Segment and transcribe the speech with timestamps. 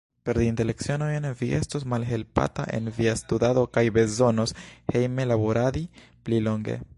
[0.27, 4.55] Perdinte lecionojn, vi estos malhelpata en via studado kaj bezonos
[4.97, 5.85] hejme laboradi
[6.23, 6.81] pli longe.